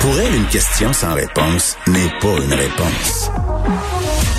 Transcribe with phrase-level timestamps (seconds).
[0.00, 3.30] Pour elle, une question sans réponse n'est pas une réponse.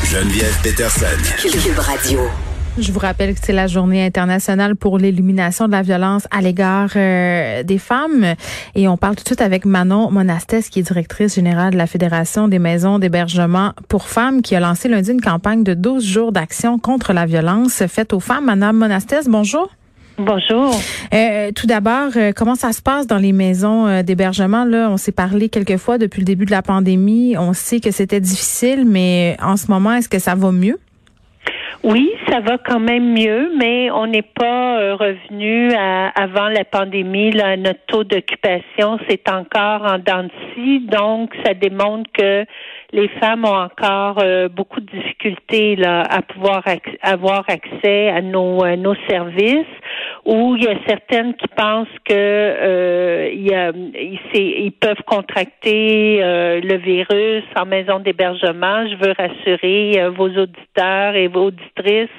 [0.05, 1.05] Geneviève Peterson.
[1.37, 2.21] Cube Radio.
[2.77, 6.91] Je vous rappelle que c'est la journée internationale pour l'élimination de la violence à l'égard
[6.95, 8.35] euh, des femmes.
[8.75, 11.87] Et on parle tout de suite avec Manon Monastès, qui est directrice générale de la
[11.87, 16.31] Fédération des maisons d'hébergement pour femmes, qui a lancé lundi une campagne de 12 jours
[16.31, 18.45] d'action contre la violence faite aux femmes.
[18.45, 19.69] Madame Monastès, bonjour.
[20.19, 20.73] Bonjour.
[21.13, 24.65] Euh, tout d'abord, euh, comment ça se passe dans les maisons euh, d'hébergement?
[24.65, 27.37] Là, on s'est parlé quelques fois depuis le début de la pandémie.
[27.37, 30.77] On sait que c'était difficile, mais en ce moment, est-ce que ça va mieux?
[31.83, 37.31] Oui, ça va quand même mieux, mais on n'est pas revenu à, avant la pandémie.
[37.31, 40.29] Là, notre taux d'occupation, c'est encore en dents de
[40.89, 42.45] donc ça démontre que
[42.91, 46.63] les femmes ont encore beaucoup de difficultés à pouvoir
[47.01, 49.65] avoir accès à nos, nos services
[50.25, 57.43] où il y a certaines qui pensent que euh, ils, peuvent contracter euh, le virus
[57.59, 58.87] en maison d'hébergement.
[58.87, 62.09] Je veux rassurer euh, vos auditeurs et vos auditrices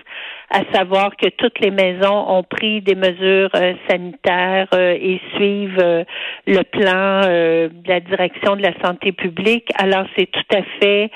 [0.50, 3.50] à savoir que toutes les maisons ont pris des mesures
[3.88, 6.04] sanitaires et suivent
[6.46, 9.68] le plan de la direction de la santé publique.
[9.78, 11.10] Alors c'est tout à fait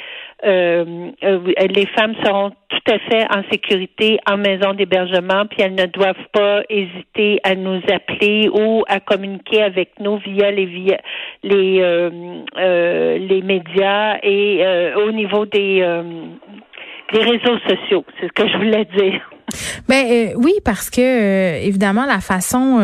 [0.45, 1.39] euh, euh,
[1.75, 6.27] les femmes seront tout à fait en sécurité en maison d'hébergement, puis elles ne doivent
[6.33, 10.99] pas hésiter à nous appeler ou à communiquer avec nous via les via
[11.43, 14.65] les euh, les médias et
[14.97, 15.83] au niveau des
[17.13, 18.05] des réseaux sociaux.
[18.21, 19.21] C'est ce que je voulais dire.
[19.89, 22.79] Ben oui, parce que évidemment la façon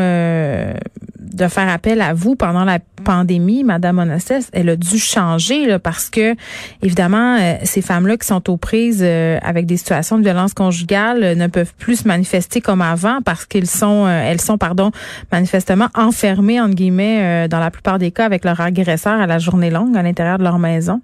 [1.33, 6.11] de faire appel à vous pendant la pandémie, Madame Onassis, elle a dû changer parce
[6.11, 6.35] que
[6.83, 11.23] évidemment euh, ces femmes-là qui sont aux prises euh, avec des situations de violence conjugale
[11.23, 14.91] euh, ne peuvent plus se manifester comme avant parce qu'ils sont elles sont pardon
[15.33, 19.71] manifestement enfermées entre guillemets dans la plupart des cas avec leur agresseur à la journée
[19.71, 21.01] longue à l'intérieur de leur maison.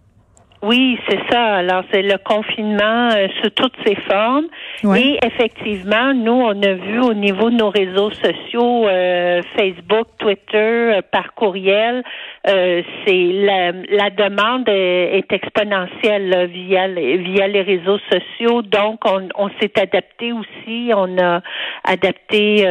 [0.66, 1.58] Oui, c'est ça.
[1.58, 4.46] Alors, c'est le confinement euh, sous toutes ses formes.
[4.96, 10.96] Et effectivement, nous, on a vu au niveau de nos réseaux sociaux, euh, Facebook, Twitter,
[10.96, 12.02] euh, par courriel,
[12.44, 18.62] c'est la, la, demande est, exponentielle via les, via les réseaux sociaux.
[18.62, 20.92] Donc, on, on s'est adapté aussi.
[20.94, 21.42] On a
[21.84, 22.66] adapté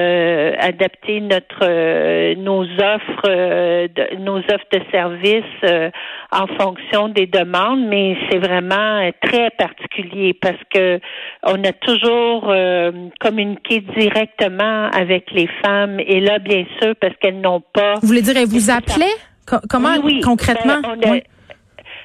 [0.60, 5.92] adapté notre nos offres de, nos offres de services
[6.32, 11.00] en fonction des demandes mais c'est vraiment euh, très particulier parce que
[11.44, 17.42] on a toujours euh, communiqué directement avec les femmes et là, bien sûr, parce qu'elles
[17.42, 17.96] n'ont pas.
[18.02, 19.06] Vous voulez dire, elles vous appelaient?
[19.70, 20.82] Comment concrètement?
[21.02, 21.22] Ben,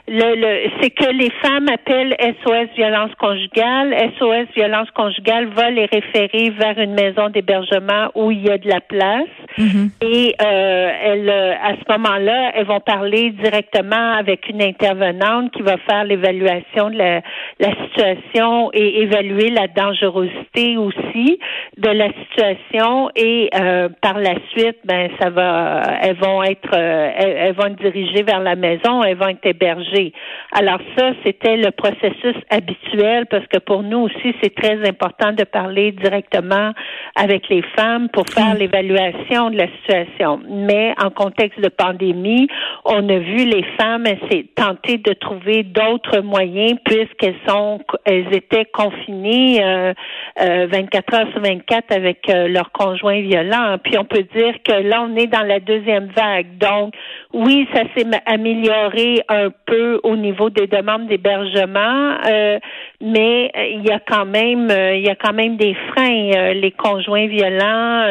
[0.08, 3.94] le, c'est que les femmes appellent SOS violence conjugale.
[4.18, 8.68] SOS violence conjugale va les référer vers une maison d'hébergement où il y a de
[8.68, 9.28] la place.
[9.58, 9.90] Mm-hmm.
[10.02, 15.62] Et euh, elles, euh, à ce moment-là, elles vont parler directement avec une intervenante qui
[15.62, 17.20] va faire l'évaluation de la,
[17.58, 21.38] la situation et évaluer la dangerosité aussi
[21.76, 23.10] de la situation.
[23.16, 27.66] Et euh, par la suite, ben ça va, elles vont être, euh, elles, elles vont
[27.66, 30.12] être dirigées vers la maison, elles vont être hébergées
[30.52, 35.44] alors ça, c'était le processus habituel parce que pour nous aussi, c'est très important de
[35.44, 36.72] parler directement
[37.14, 38.58] avec les femmes pour faire mm.
[38.58, 40.40] l'évaluation de la situation.
[40.48, 42.48] Mais en contexte de pandémie,
[42.84, 44.06] on a vu les femmes
[44.54, 49.92] tenter de trouver d'autres moyens puisqu'elles sont, elles étaient confinées euh,
[50.38, 53.76] 24 euh, heures sur 24 avec euh, leurs conjoints violents.
[53.82, 56.58] Puis on peut dire que là, on est dans la deuxième vague.
[56.58, 56.94] Donc,
[57.32, 62.58] oui, ça s'est amélioré un peu au niveau des demandes d'hébergement, euh,
[63.00, 66.52] mais euh, il y a quand même euh, il y a quand même des freins.
[66.54, 68.04] les conjoints violents,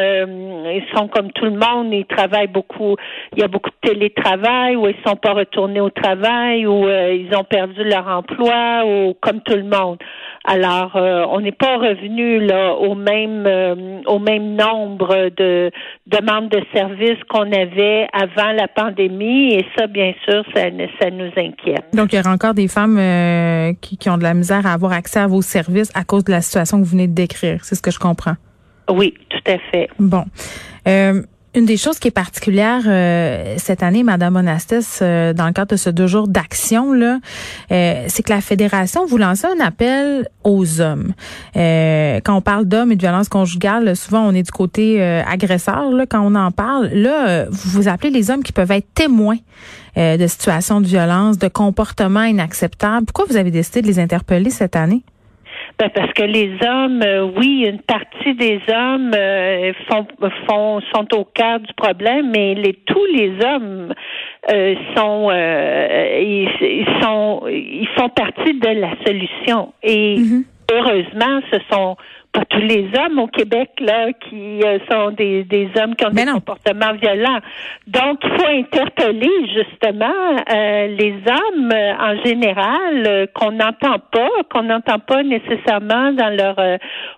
[0.94, 2.96] sont comme tout le monde, ils travaillent beaucoup.
[3.36, 7.28] Il y a beaucoup de télétravail ou ils sont pas retournés au travail ou ils
[7.36, 9.98] ont perdu leur emploi ou comme tout le monde.
[10.46, 13.46] Alors, on n'est pas revenu là au même
[14.06, 15.70] au même nombre de
[16.06, 20.62] demandes de services qu'on avait avant la pandémie et ça, bien sûr, ça,
[21.00, 21.84] ça nous inquiète.
[21.92, 24.72] Donc, il y aura encore des femmes euh, qui, qui, ont de la misère à
[24.72, 27.64] avoir accès à vos services à cause de la situation que vous venez de décrire.
[27.64, 28.36] C'est ce que je comprends.
[28.90, 29.14] Oui,
[29.98, 30.24] Bon.
[30.88, 35.52] Euh, une des choses qui est particulière euh, cette année, Madame Monastis, euh, dans le
[35.52, 36.92] cadre de ce deux jours d'action,
[37.68, 41.12] c'est que la fédération vous lance un appel aux hommes.
[41.54, 45.90] quand on parle d'hommes et de violence conjugale, souvent on est du côté agresseur.
[45.90, 49.38] Là, quand on en parle, là, vous vous appelez les hommes qui peuvent être témoins
[49.96, 53.06] de situations de violence, de comportements inacceptables.
[53.06, 55.02] Pourquoi vous avez décidé de les interpeller cette année?
[55.80, 60.06] Ben, parce que les hommes, euh, oui, une partie des hommes euh, font,
[60.46, 63.94] font, sont au cœur du problème, mais les, tous les hommes
[64.94, 70.44] sont ils, sont ils font partie de la solution et mm-hmm.
[70.72, 71.96] heureusement ce sont
[72.32, 76.10] pas tous les hommes au Québec là qui euh, sont des, des hommes qui ont
[76.10, 77.40] des comportements violents.
[77.86, 84.62] Donc il faut interpeller justement euh, les hommes euh, en général qu'on n'entend pas, qu'on
[84.62, 86.56] n'entend pas nécessairement dans leur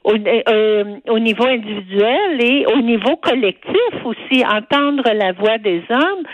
[0.05, 6.25] au, au, niveau individuel et au niveau collectif aussi entendre la voix des hommes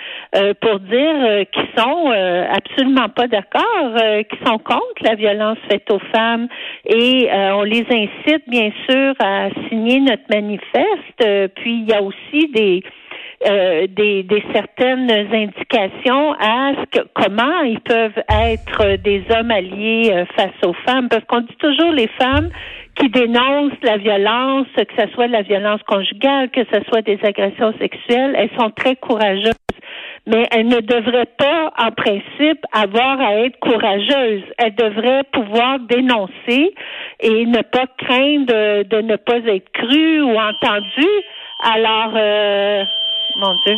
[0.60, 2.12] pour dire qu'ils sont
[2.52, 3.94] absolument pas d'accord,
[4.28, 6.48] qu'ils sont contre la violence faite aux femmes.
[6.84, 11.08] Et on les incite bien sûr à signer notre manifeste.
[11.22, 12.82] Euh, puis il y a aussi des
[13.46, 20.10] euh, des, des, certaines indications à ce que, comment ils peuvent être des hommes alliés
[20.12, 22.50] euh, face aux femmes, parce qu'on dit toujours les femmes
[22.96, 27.72] qui dénoncent la violence, que ce soit la violence conjugale, que ce soit des agressions
[27.78, 29.54] sexuelles, elles sont très courageuses
[30.28, 34.42] mais elle ne devrait pas, en principe, avoir à être courageuse.
[34.58, 36.74] Elle devrait pouvoir dénoncer
[37.20, 41.22] et ne pas craindre de, ne pas être crue ou entendue.
[41.64, 42.84] Alors, euh,
[43.36, 43.76] mon Dieu.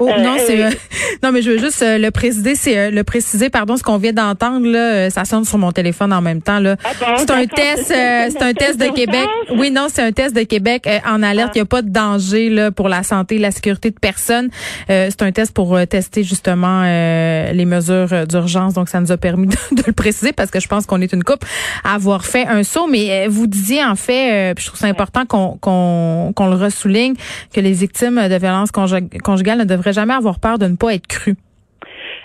[0.00, 0.70] Oh, non, euh, c'est euh,
[1.22, 4.12] non, mais je veux juste euh, le préciser, c'est le préciser, pardon, ce qu'on vient
[4.12, 6.76] d'entendre là, ça sonne sur mon téléphone en même temps là.
[6.84, 9.26] Ah c'est un test, c'est un test de Québec.
[9.56, 11.52] Oui, non, c'est un test de Québec en alerte.
[11.54, 14.50] Il n'y a pas de danger là pour la santé, la sécurité de personne.
[14.88, 18.74] c'est un test pour tester justement les mesures d'urgence.
[18.74, 21.24] Donc ça nous a permis de, le préciser parce que je pense qu'on est une
[21.24, 21.44] coupe
[21.84, 22.88] à avoir fait un saut.
[22.88, 27.14] Mais vous disiez en fait, je trouve ça important qu'on qu'on qu'on le ressouligne
[27.52, 31.06] que les victimes de violences conjugales ne devraient jamais avoir peur de ne pas être
[31.06, 31.36] cru.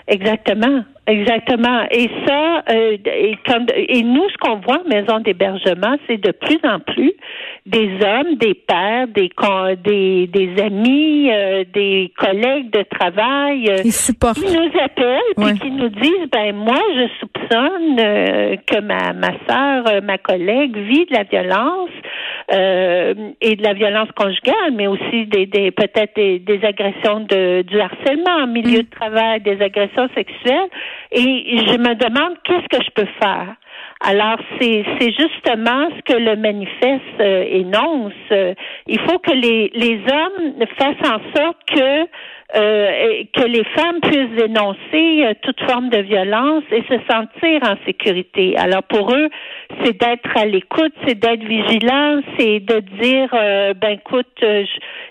[0.08, 0.84] Exactement.
[1.06, 1.86] Exactement.
[1.90, 3.36] Et ça, euh, et,
[3.88, 7.12] et nous, ce qu'on voit en maison d'hébergement, c'est de plus en plus
[7.70, 9.30] des hommes, des pères, des
[9.84, 15.88] des, des amis, euh, des collègues de travail euh, qui nous appellent et qui nous
[15.88, 17.96] disent ben moi je soupçonne
[18.66, 21.90] que ma ma sœur, ma collègue vit de la violence
[22.52, 27.80] et de la violence conjugale, mais aussi des, des peut-être des, des, agressions de du
[27.80, 28.82] harcèlement en milieu mm.
[28.82, 30.68] de travail, des agressions sexuelles
[31.12, 33.54] et je me demande qu'est-ce que je peux faire?
[34.02, 38.12] Alors, c'est, justement ce que le manifeste euh, énonce.
[38.86, 42.06] il faut que les, les hommes fassent en sorte que
[42.56, 47.76] euh, que les femmes puissent dénoncer euh, toute forme de violence et se sentir en
[47.86, 48.56] sécurité.
[48.56, 49.28] Alors pour eux,
[49.84, 53.28] c'est d'être à l'écoute, c'est d'être vigilant, c'est de dire
[53.76, 54.44] ben écoute,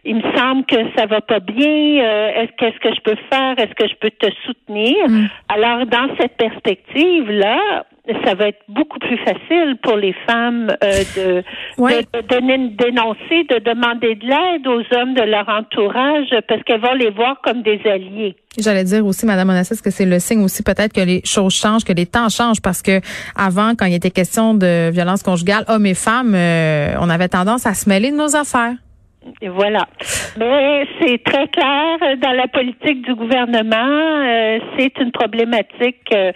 [0.03, 2.03] il me semble que ça va pas bien.
[2.35, 5.07] est-ce qu'est-ce que je peux faire Est-ce que je peux te soutenir?
[5.07, 5.27] Mm.
[5.47, 7.85] Alors dans cette perspective là,
[8.25, 11.43] ça va être beaucoup plus facile pour les femmes euh, de,
[11.77, 17.09] de, dénoncer, de demander de l'aide aux hommes de leur entourage parce qu'elles vont les
[17.09, 18.35] voir comme des alliés.
[18.57, 21.83] J'allais dire aussi, Madame Onassis, que c'est le signe aussi peut-être que les choses changent,
[21.83, 22.99] que les temps changent, parce que
[23.35, 27.65] avant, quand il était question de violence conjugale, hommes et femmes, euh, on avait tendance
[27.65, 28.73] à se mêler de nos affaires.
[29.41, 29.87] Et voilà.
[30.37, 36.31] Mais c'est très clair dans la politique du gouvernement, euh, c'est une problématique euh,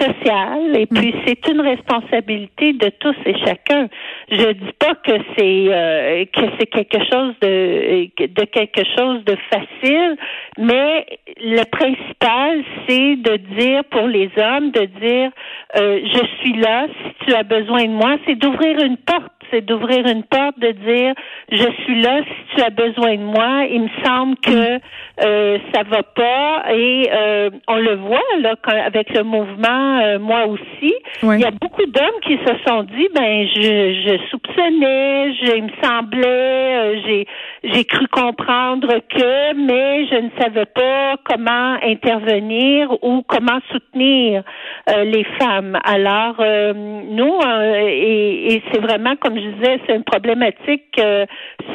[0.00, 1.20] sociale et puis mm.
[1.26, 3.88] c'est une responsabilité de tous et chacun.
[4.30, 9.36] Je dis pas que c'est euh, que c'est quelque chose de de quelque chose de
[9.50, 10.16] facile,
[10.58, 11.06] mais
[11.40, 15.30] le principal c'est de dire pour les hommes de dire
[15.74, 20.06] je suis là si tu as besoin de moi, c'est d'ouvrir une porte c'est d'ouvrir
[20.06, 21.14] une porte, de dire
[21.50, 23.64] je suis là si tu as besoin de moi.
[23.70, 24.80] Il me semble que
[25.22, 30.46] euh, ça va pas et euh, on le voit là avec le mouvement euh, moi
[30.46, 30.94] aussi.
[31.22, 35.62] Il y a beaucoup d'hommes qui se sont dit ben je, je soupçonnais, je, il
[35.64, 37.26] me semblait, euh, j'ai
[37.62, 44.42] j'ai cru comprendre que, mais je ne savais pas comment intervenir ou comment soutenir
[44.88, 45.78] les femmes.
[45.84, 47.38] Alors nous
[47.76, 51.00] et, et c'est vraiment comme je disais, c'est une problématique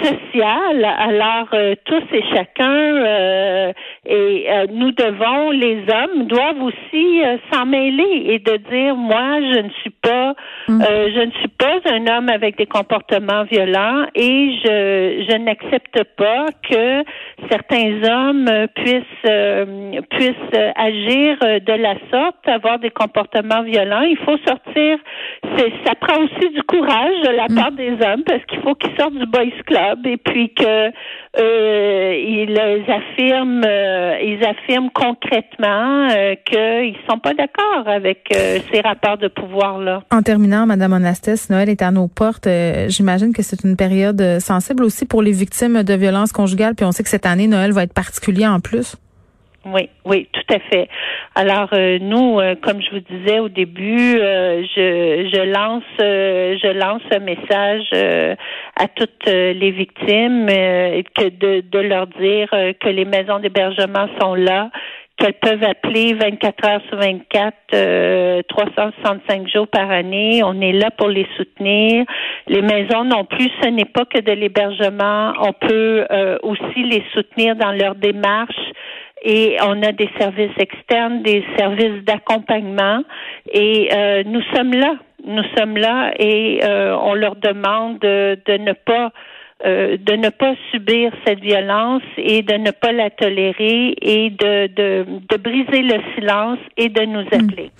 [0.04, 0.39] sociale.
[0.42, 1.50] Alors
[1.86, 2.90] tous et chacun
[3.70, 3.74] euh,
[4.06, 9.40] et euh, nous devons, les hommes doivent aussi euh, s'en mêler et de dire, moi,
[9.42, 10.34] je ne suis pas,
[10.68, 10.82] mm.
[10.82, 16.46] je ne suis pas un homme avec des comportements violents et je, je n'accepte pas
[16.70, 17.04] que
[17.50, 24.02] certains hommes puissent, puissent agir de la sorte, avoir des comportements violents.
[24.02, 24.98] Il faut sortir,
[25.86, 27.56] ça prend aussi du courage de la mm.
[27.56, 30.92] part des hommes parce qu'il faut qu'ils sortent du boys club et puis que
[31.38, 39.18] ils affirment, euh, ils affirment concrètement euh, qu'ils sont pas d'accord avec euh, ces rapports
[39.18, 40.04] de pouvoir-là.
[40.12, 42.48] En terminant, Madame Onastes, Noël est à nos portes.
[42.88, 46.76] J'imagine que c'est une période sensible aussi pour les victimes de violences conjugales.
[46.76, 48.96] Puis on sait que cette année, Noël va être particulier en plus.
[49.66, 50.88] Oui, oui, tout à fait.
[51.36, 56.72] Alors euh, nous, euh, comme je vous disais au début, euh, je, je lance je
[56.80, 58.38] lance un message
[58.76, 62.50] à toutes les victimes que de, de leur dire
[62.80, 64.70] que les maisons d'hébergement sont là,
[65.18, 70.42] qu'elles peuvent appeler 24 heures sur 24, euh, 365 jours par année.
[70.44, 72.06] On est là pour les soutenir.
[72.48, 75.34] Les maisons non plus, ce n'est pas que de l'hébergement.
[75.42, 76.06] On peut
[76.44, 78.69] aussi les soutenir dans leur démarche
[79.22, 83.04] et on a des services externes, des services d'accompagnement
[83.52, 84.96] et euh, nous sommes là.
[85.26, 89.12] Nous sommes là et euh, on leur demande de, de ne pas
[89.66, 94.68] euh, de ne pas subir cette violence et de ne pas la tolérer et de,
[94.68, 97.34] de, de briser le silence et de nous hmm.
[97.34, 97.72] appeler.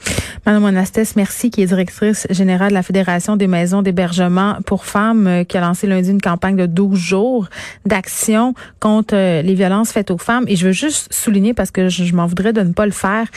[0.46, 5.28] Madame Monastès, merci, qui est directrice générale de la Fédération des maisons d'hébergement pour femmes,
[5.28, 7.48] euh, qui a lancé lundi une campagne de 12 jours
[7.86, 10.46] d'action contre euh, les violences faites aux femmes.
[10.48, 13.28] Et je veux juste souligner, parce que je, m'en voudrais de ne pas le faire,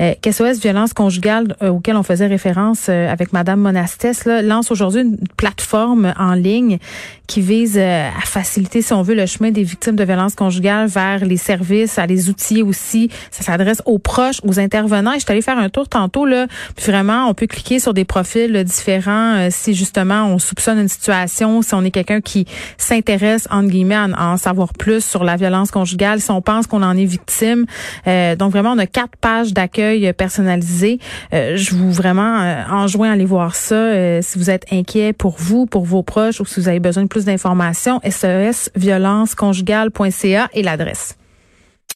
[0.00, 5.18] euh, qu'SOS Violence conjugale, auquel on faisait référence avec Madame Monastès, là, lance aujourd'hui une
[5.36, 6.78] plateforme en ligne
[7.26, 11.24] qui vise à faciliter, si on veut, le chemin des victimes de violences conjugales vers
[11.24, 13.10] les services, à les outils aussi.
[13.30, 15.12] Ça s'adresse aux proches, aux intervenants.
[15.12, 16.46] Et je suis allée faire un tour tantôt, là,
[16.76, 20.88] puis vraiment, on peut cliquer sur des profils différents euh, si justement on soupçonne une
[20.88, 22.46] situation, si on est quelqu'un qui
[22.78, 26.82] s'intéresse, entre guillemets, à, en savoir plus sur la violence conjugale, si on pense qu'on
[26.82, 27.66] en est victime.
[28.06, 30.98] Euh, donc vraiment, on a quatre pages d'accueil personnalisées.
[31.32, 35.66] Euh, je vous vraiment enjoins à aller voir ça si vous êtes inquiet pour vous,
[35.66, 37.81] pour vos proches ou si vous avez besoin de plus d'informations.
[38.08, 41.16] SES violenceconjugale.ca et l'adresse.